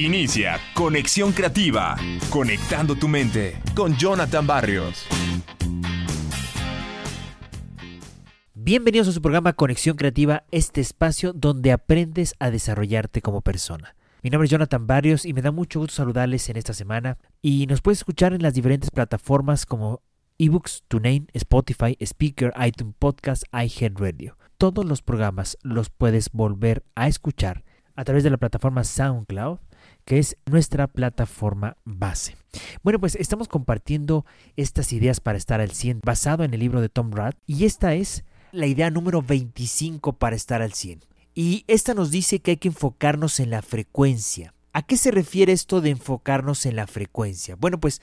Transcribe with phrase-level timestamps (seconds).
[0.00, 1.94] Inicia Conexión Creativa,
[2.30, 5.04] conectando tu mente con Jonathan Barrios.
[8.54, 13.94] Bienvenidos a su programa Conexión Creativa, este espacio donde aprendes a desarrollarte como persona.
[14.22, 17.66] Mi nombre es Jonathan Barrios y me da mucho gusto saludarles en esta semana y
[17.66, 20.00] nos puedes escuchar en las diferentes plataformas como
[20.38, 24.38] eBooks, TuneIn, Spotify, Speaker, iTunes Podcast, iHeartRadio.
[24.56, 27.64] Todos los programas los puedes volver a escuchar
[27.96, 29.58] a través de la plataforma SoundCloud
[30.04, 32.36] que es nuestra plataforma base.
[32.82, 34.24] Bueno, pues estamos compartiendo
[34.56, 37.94] estas ideas para estar al 100 basado en el libro de Tom Rath y esta
[37.94, 41.04] es la idea número 25 para estar al 100.
[41.34, 44.54] Y esta nos dice que hay que enfocarnos en la frecuencia.
[44.72, 47.56] ¿A qué se refiere esto de enfocarnos en la frecuencia?
[47.56, 48.00] Bueno, pues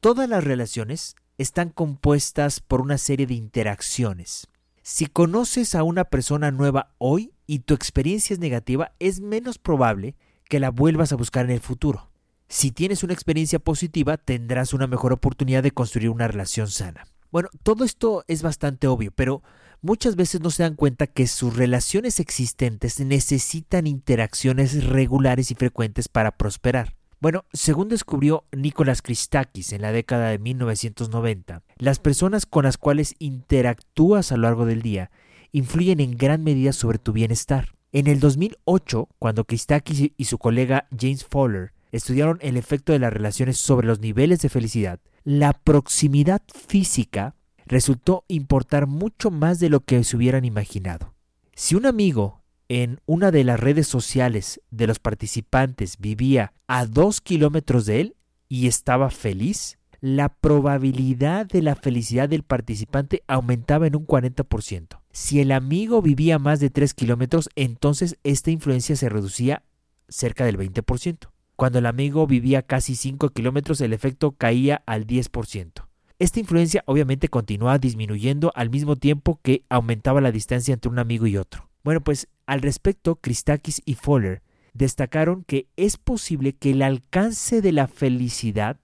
[0.00, 4.48] todas las relaciones están compuestas por una serie de interacciones.
[4.82, 10.14] Si conoces a una persona nueva hoy y tu experiencia es negativa, es menos probable
[10.48, 12.10] que la vuelvas a buscar en el futuro.
[12.48, 17.06] Si tienes una experiencia positiva, tendrás una mejor oportunidad de construir una relación sana.
[17.32, 19.42] Bueno, todo esto es bastante obvio, pero
[19.82, 26.08] muchas veces no se dan cuenta que sus relaciones existentes necesitan interacciones regulares y frecuentes
[26.08, 26.94] para prosperar.
[27.20, 33.14] Bueno, según descubrió Nicolás Christakis en la década de 1990, las personas con las cuales
[33.18, 35.10] interactúas a lo largo del día
[35.50, 37.75] influyen en gran medida sobre tu bienestar.
[37.92, 43.12] En el 2008, cuando Christakis y su colega James Fowler estudiaron el efecto de las
[43.12, 47.34] relaciones sobre los niveles de felicidad, la proximidad física
[47.64, 51.14] resultó importar mucho más de lo que se hubieran imaginado.
[51.54, 57.20] Si un amigo en una de las redes sociales de los participantes vivía a dos
[57.20, 58.16] kilómetros de él
[58.48, 65.00] y estaba feliz, la probabilidad de la felicidad del participante aumentaba en un 40%.
[65.18, 69.62] Si el amigo vivía más de 3 kilómetros, entonces esta influencia se reducía
[70.10, 71.30] cerca del 20%.
[71.56, 75.86] Cuando el amigo vivía casi 5 kilómetros, el efecto caía al 10%.
[76.18, 81.26] Esta influencia obviamente continuaba disminuyendo al mismo tiempo que aumentaba la distancia entre un amigo
[81.26, 81.70] y otro.
[81.82, 84.42] Bueno, pues al respecto, Christakis y Fowler
[84.74, 88.78] destacaron que es posible que el alcance de la felicidad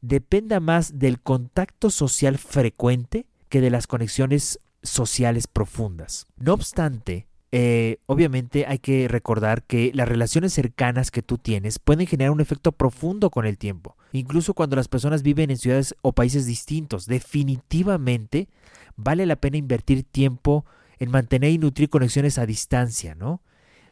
[0.00, 6.26] dependa más del contacto social frecuente que de las conexiones sociales profundas.
[6.36, 12.06] No obstante, eh, obviamente hay que recordar que las relaciones cercanas que tú tienes pueden
[12.06, 16.12] generar un efecto profundo con el tiempo, incluso cuando las personas viven en ciudades o
[16.12, 17.06] países distintos.
[17.06, 18.48] Definitivamente
[18.96, 20.66] vale la pena invertir tiempo
[20.98, 23.40] en mantener y nutrir conexiones a distancia, ¿no?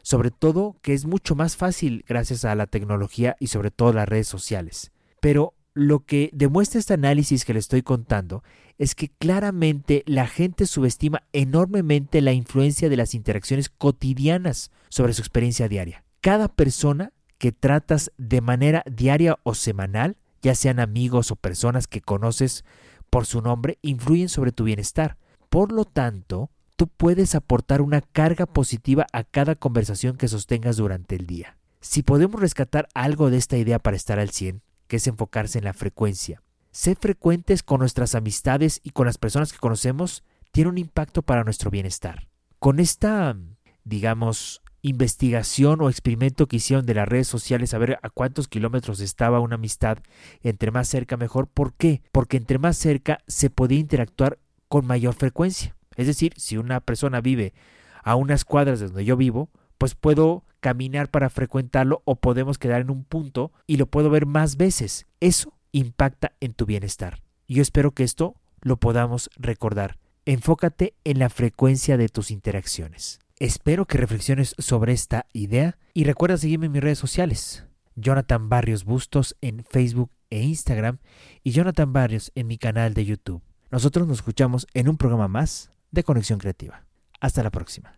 [0.03, 4.07] Sobre todo que es mucho más fácil gracias a la tecnología y sobre todo las
[4.07, 4.91] redes sociales.
[5.19, 8.43] Pero lo que demuestra este análisis que le estoy contando
[8.77, 15.21] es que claramente la gente subestima enormemente la influencia de las interacciones cotidianas sobre su
[15.21, 16.03] experiencia diaria.
[16.21, 22.01] Cada persona que tratas de manera diaria o semanal, ya sean amigos o personas que
[22.01, 22.65] conoces
[23.09, 25.17] por su nombre, influyen sobre tu bienestar.
[25.49, 31.15] Por lo tanto, tú puedes aportar una carga positiva a cada conversación que sostengas durante
[31.15, 31.57] el día.
[31.81, 35.65] Si podemos rescatar algo de esta idea para estar al 100, que es enfocarse en
[35.65, 40.77] la frecuencia, ser frecuentes con nuestras amistades y con las personas que conocemos tiene un
[40.77, 42.27] impacto para nuestro bienestar.
[42.59, 43.35] Con esta,
[43.83, 48.99] digamos, investigación o experimento que hicieron de las redes sociales a ver a cuántos kilómetros
[48.99, 49.99] estaba una amistad,
[50.41, 51.47] entre más cerca mejor.
[51.47, 52.01] ¿Por qué?
[52.11, 55.75] Porque entre más cerca se podía interactuar con mayor frecuencia.
[55.95, 57.53] Es decir, si una persona vive
[58.03, 62.81] a unas cuadras de donde yo vivo, pues puedo caminar para frecuentarlo o podemos quedar
[62.81, 65.05] en un punto y lo puedo ver más veces.
[65.19, 67.21] Eso impacta en tu bienestar.
[67.47, 69.97] Yo espero que esto lo podamos recordar.
[70.25, 73.19] Enfócate en la frecuencia de tus interacciones.
[73.39, 77.65] Espero que reflexiones sobre esta idea y recuerda seguirme en mis redes sociales.
[77.95, 80.97] Jonathan Barrios Bustos en Facebook e Instagram
[81.43, 83.41] y Jonathan Barrios en mi canal de YouTube.
[83.71, 86.83] Nosotros nos escuchamos en un programa más de Conexión Creativa.
[87.19, 87.97] Hasta la próxima.